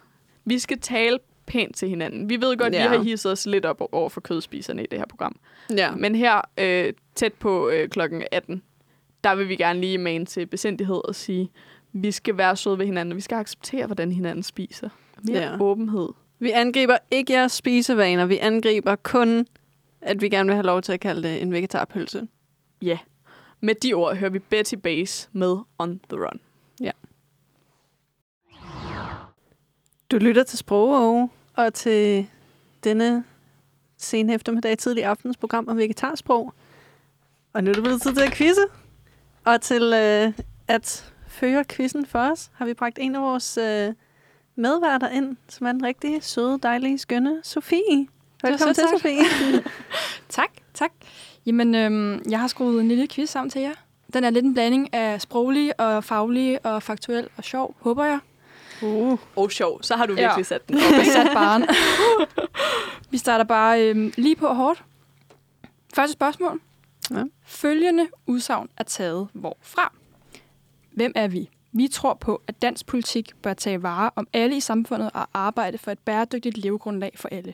[0.46, 2.30] Vi skal tale pænt til hinanden.
[2.30, 2.74] Vi ved godt.
[2.74, 2.90] Ja.
[2.90, 5.36] vi har hisset os lidt op over for kødspiserne i det her program.
[5.78, 5.92] Ja.
[5.92, 8.62] Men her, øh, tæt på øh, klokken 18,
[9.24, 11.52] der vil vi gerne lige mane til besindighed og sige,
[11.94, 14.90] vi skal være søde ved hinanden, og vi skal acceptere, hvordan hinanden spiser.
[15.24, 15.58] Mere Ja.
[15.62, 16.10] åbenhed.
[16.40, 18.26] Vi angriber ikke jeres spisevaner.
[18.26, 19.48] Vi angriber kun,
[20.02, 22.28] at vi gerne vil have lov til at kalde det en vegetarpølse.
[22.82, 22.98] Ja.
[23.62, 26.40] Med de ord hører vi Betty Bass med On The Run.
[30.12, 32.28] Du lytter til Sprog og til
[32.84, 33.24] denne
[33.98, 36.54] sen eftermiddag, tidlig aftens program om vegetarsprog.
[37.54, 38.62] Og nu er det blevet tid til at quizze.
[39.46, 40.34] Og til øh,
[40.68, 43.94] at føre quizzen for os, har vi bragt en af vores øh,
[44.56, 48.08] medværter ind, som er den rigtig søde, dejlige, skønne Sofie.
[48.42, 49.00] Velkommen til, tak.
[49.00, 49.24] Sofie.
[50.30, 50.92] Tak, tak.
[51.50, 53.74] Jamen, øhm, jeg har skruet en lille quiz sammen til jer.
[54.14, 58.20] Den er lidt en blanding af sproglig og faglig og faktuel og sjov, håber jeg.
[58.82, 59.20] Uh.
[59.36, 59.84] Oh, sjov.
[59.84, 60.22] Så har du Ja.
[60.22, 60.76] virkelig sat den.
[60.90, 61.04] Okay.
[61.06, 61.64] Sat barn.
[63.12, 64.84] Vi starter bare øhm, lige på hårdt.
[65.96, 66.62] Første spørgsmål.
[67.12, 67.24] Ja.
[67.46, 69.94] Følgende udsagn er taget hvorfra?
[70.92, 71.50] Hvem er vi?
[71.72, 75.78] Vi tror på, at dansk politik bør tage vare om alle i samfundet og arbejde
[75.78, 77.54] for et bæredygtigt levegrundlag for alle.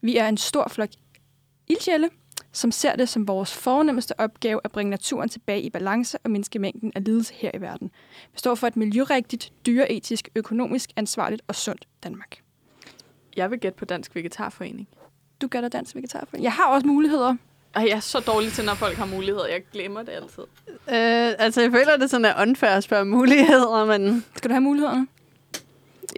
[0.00, 0.88] Vi er en stor flok
[1.68, 2.10] ildsjæle,
[2.56, 6.58] som ser det som vores fornemmeste opgave at bringe naturen tilbage i balance og mindske
[6.58, 7.90] mængden af lidelse her i verden.
[8.32, 12.38] Vi står for et miljørigtigt, dyreetisk, økonomisk ansvarligt og sundt Danmark.
[13.36, 14.88] Jeg vil gætte på Dansk Vegetarforening.
[15.40, 16.44] Du gør dansk vegetarforening.
[16.44, 17.36] Jeg har også muligheder.
[17.74, 19.46] Ej, jeg er så dårlig til, når folk har muligheder.
[19.46, 20.42] Jeg glemmer det altid.
[20.68, 24.60] Øh, altså, jeg føler, det sådan er unfair at spørge muligheder, men Skal du have
[24.60, 25.06] mulighederne?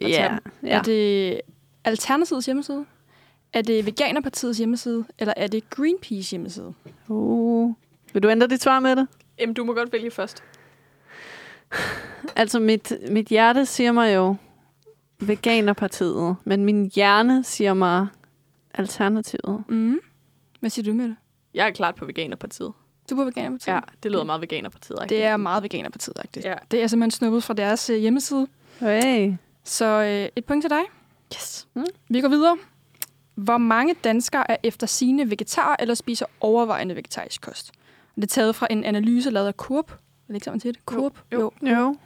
[0.02, 0.36] ja.
[0.62, 0.68] Ja.
[0.68, 1.40] Er det
[1.84, 2.86] Alternativets hjemmeside?
[3.52, 5.04] Er det Veganerpartiets hjemmeside?
[5.18, 6.74] Eller er det Greenpeace hjemmeside?
[7.08, 7.74] Uh.
[8.12, 9.08] Vil du ændre dit svar med det?
[9.38, 10.42] Jamen, du må godt vælge først.
[12.36, 14.36] Altså, mit, mit hjerte siger mig jo
[15.20, 18.06] Veganerpartiet, men min hjerne siger mig
[18.74, 19.64] Alternativet.
[19.68, 19.98] Mm.
[20.60, 21.16] Hvad siger du med det?
[21.54, 22.72] Jeg er klart på Veganerpartiet.
[23.10, 23.74] Du er på Veganerpartiet?
[23.74, 24.98] Ja, det lyder meget Veganerpartiet.
[25.08, 26.46] Det er meget Veganerpartiet-agtigt.
[26.46, 26.54] Ja.
[26.70, 28.46] Det er simpelthen snuppet fra deres øh, hjemmeside.
[28.80, 29.32] Hey.
[29.64, 30.82] Så øh, et point til dig.
[31.34, 31.68] Yes.
[31.74, 31.84] Mm.
[32.08, 32.56] Vi går videre.
[33.38, 37.72] Hvor mange danskere er efter sine vegetarer eller spiser overvejende vegetarisk kost?
[38.14, 39.90] Det er taget fra en analyse lavet af Coop.
[39.90, 39.96] Er
[40.28, 40.76] det ikke sådan, det?
[40.86, 41.18] Coop?
[41.32, 41.52] Jo.
[41.62, 41.96] Jo.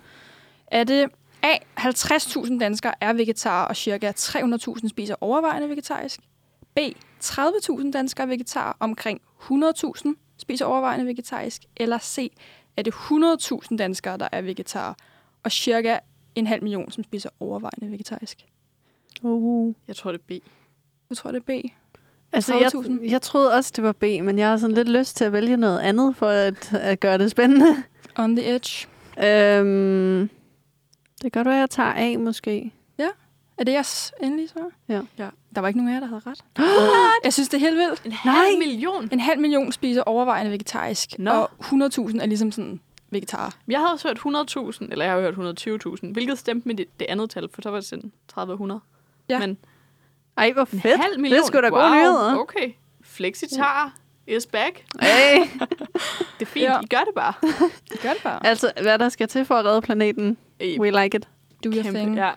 [0.67, 1.11] Er det
[1.43, 1.57] A.
[1.79, 4.13] 50.000 danskere er vegetarer, og ca.
[4.19, 6.21] 300.000 spiser overvejende vegetarisk?
[6.75, 6.79] B.
[7.25, 11.63] 30.000 danskere er vegetarer, omkring 100.000 spiser overvejende vegetarisk?
[11.77, 12.33] Eller C.
[12.77, 14.95] Er det 100.000 danskere, der er vegetarer,
[15.43, 15.99] og cirka
[16.35, 18.47] en halv million, som spiser overvejende vegetarisk?
[19.23, 19.75] Uh.
[19.89, 20.45] Jeg tror, det er B.
[21.13, 21.67] Jeg tror, det er B.
[22.33, 23.11] Altså, jeg, 30.000.
[23.11, 25.57] jeg troede også, det var B, men jeg har sådan lidt lyst til at vælge
[25.57, 27.83] noget andet, for at, at gøre det spændende.
[28.19, 28.89] On the edge.
[29.25, 30.31] Øhm,
[31.23, 32.73] det kan godt være, at jeg tager A måske.
[33.59, 34.69] Er det jeres endelige svar?
[34.89, 35.01] Ja.
[35.19, 35.29] Ja.
[35.55, 36.45] Der var ikke nogen af jer, der havde ret.
[37.25, 38.03] jeg synes, det er helt vildt.
[38.05, 38.35] En Nej.
[38.35, 39.09] halv million?
[39.13, 41.31] En halv million spiser overvejende vegetarisk, Nå.
[41.31, 43.51] og 100.000 er ligesom sådan vegetarer.
[43.69, 44.19] Jeg havde også hørt
[44.79, 45.59] 100.000, eller jeg har hørt
[46.05, 48.81] 120.000, hvilket stemte med det, det andet tal, for så var det sådan 30
[49.29, 49.39] Ja.
[49.39, 49.59] Men
[50.37, 51.01] Ej, hvor en fedt.
[51.01, 51.39] halv million?
[51.39, 51.81] Det er sgu da wow.
[51.81, 52.37] gode nyheder.
[52.39, 52.73] Okay.
[53.03, 53.95] Flexitar
[54.27, 54.85] is back.
[55.01, 55.37] Hey.
[56.39, 56.81] Det er fint, Ja.
[56.81, 57.33] I gør det bare.
[58.03, 58.47] Gør det bare.
[58.51, 60.37] altså, hvad der skal til for at redde planeten.
[60.61, 61.29] I We like it.
[61.65, 62.17] Do your kæmpe, thing.
[62.17, 62.31] Ja.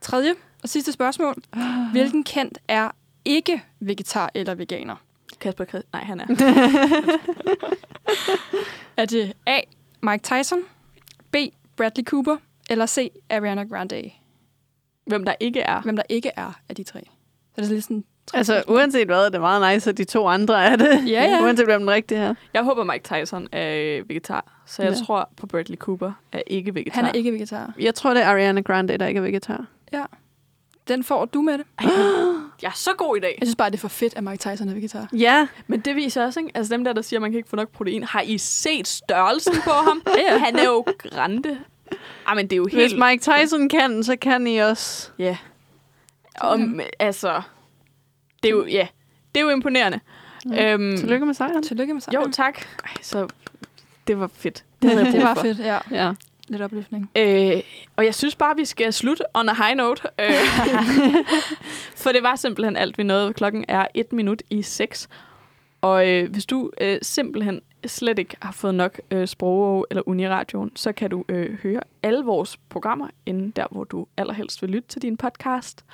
[0.00, 1.34] Tredje og sidste spørgsmål.
[1.92, 2.90] Hvilken kendt er
[3.24, 4.96] ikke vegetar eller veganer?
[5.40, 5.86] Kasper Christ...
[5.92, 6.26] Nej, han er.
[8.96, 9.60] Er det A.
[10.02, 10.58] Mike Tyson,
[11.30, 11.36] B.
[11.76, 12.36] Bradley Cooper,
[12.70, 13.12] eller C.
[13.30, 14.10] Ariana Grande?
[15.06, 15.80] Hvem der ikke er.
[15.80, 17.00] Hvem der ikke er af de tre.
[17.54, 18.04] Så det er lidt sådan...
[18.26, 18.76] tre Altså, spørgsmål.
[18.76, 21.10] uanset hvad, er det meget nice, at de to andre er det.
[21.10, 21.40] Ja, ja.
[21.44, 22.34] Uanset hvem den rigtige er.
[22.54, 25.04] Jeg håber, Mike Tyson er vegetar, så jeg Ja.
[25.04, 26.94] tror på Bradley Cooper er ikke vegetar.
[26.94, 27.72] Han er ikke vegetar.
[27.78, 29.66] Jeg tror, det er Ariana Grande, der ikke er vegetar.
[30.88, 31.66] Den får du med det.
[32.62, 33.36] Jeg er så god i dag.
[33.40, 35.08] Jeg synes bare, det er for fedt, at Mike Tyson er vegetar.
[35.12, 36.52] Ja, Men det viser også, ikke?
[36.54, 38.02] Altså dem der, der siger, at man kan ikke få nok protein.
[38.04, 40.02] Har I set størrelsen på ham?
[40.28, 40.38] Ja.
[40.38, 41.58] Han er jo grande.
[42.28, 42.98] Ej, men det er jo hvis helt...
[42.98, 45.10] Mike Tyson kan, så kan I også.
[45.18, 45.36] Ja.
[46.40, 47.42] Om, altså...
[48.42, 48.86] Det er jo, ja,
[49.34, 50.00] det er jo imponerende.
[50.50, 50.72] Ja.
[50.72, 51.62] Øhm, Tillykke med sejren.
[51.62, 52.26] Tillykke med sejren.
[52.26, 52.58] Jo, tak.
[52.84, 53.28] Ej, så
[54.06, 54.64] det var fedt.
[54.82, 55.42] Det, havde jeg Det var for.
[55.42, 55.78] fedt, ja.
[55.90, 56.12] Ja.
[56.48, 57.10] Lidt opløftning.
[57.16, 57.60] Øh,
[57.96, 60.02] og jeg synes bare, vi skal slutte on a high note.
[60.20, 60.30] Øh,
[62.02, 63.32] for det var simpelthen alt, vi nåede.
[63.32, 65.08] Klokken er et minut i seks.
[65.80, 70.76] Og øh, hvis du øh, simpelthen slet ikke har fået nok øh, sprog eller Uniradioen,
[70.76, 74.88] så kan du øh, høre alle vores programmer inden der, hvor du allerhelst vil lytte
[74.88, 75.84] til din podcast.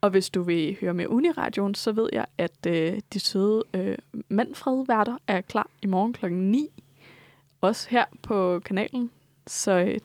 [0.00, 3.98] Og hvis du vil høre med Uniradioen, så ved jeg, at øh, de søde øh,
[4.28, 6.68] Manfred-værter er klar i morgen klokken 9.
[7.60, 9.10] Også her på kanalen.
[9.46, 9.98] Så øh,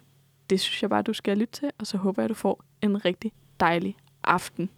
[0.50, 3.06] det synes jeg bare, du skal lytte til, og så håber jeg, du får en
[3.06, 4.70] rigtig dejlig aften.